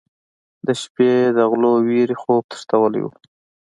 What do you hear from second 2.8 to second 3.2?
و.